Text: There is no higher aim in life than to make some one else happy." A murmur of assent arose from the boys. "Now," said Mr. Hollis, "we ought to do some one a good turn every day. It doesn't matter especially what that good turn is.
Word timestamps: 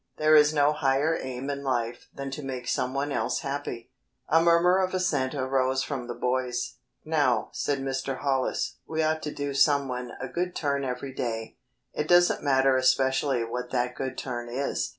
There 0.17 0.35
is 0.35 0.51
no 0.51 0.73
higher 0.73 1.15
aim 1.21 1.51
in 1.51 1.61
life 1.61 2.07
than 2.11 2.31
to 2.31 2.41
make 2.41 2.67
some 2.67 2.95
one 2.95 3.11
else 3.11 3.41
happy." 3.41 3.91
A 4.27 4.41
murmur 4.41 4.79
of 4.79 4.95
assent 4.95 5.35
arose 5.35 5.83
from 5.83 6.07
the 6.07 6.15
boys. 6.15 6.77
"Now," 7.05 7.49
said 7.51 7.81
Mr. 7.83 8.17
Hollis, 8.21 8.77
"we 8.87 9.03
ought 9.03 9.21
to 9.21 9.31
do 9.31 9.53
some 9.53 9.87
one 9.87 10.13
a 10.19 10.27
good 10.27 10.55
turn 10.55 10.83
every 10.83 11.13
day. 11.13 11.57
It 11.93 12.07
doesn't 12.07 12.41
matter 12.41 12.77
especially 12.77 13.43
what 13.43 13.69
that 13.69 13.93
good 13.93 14.17
turn 14.17 14.49
is. 14.49 14.89